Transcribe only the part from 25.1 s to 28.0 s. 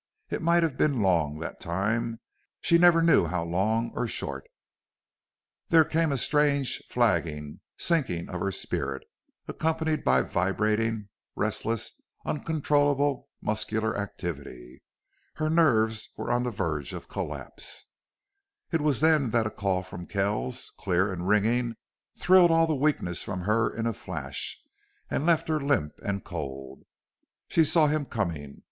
and left her limp and cold. She saw